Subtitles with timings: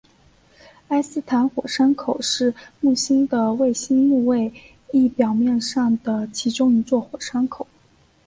[0.87, 4.51] 埃斯坦火山口是木星的卫星木卫
[4.91, 7.67] 一表面上的其中一座火山口。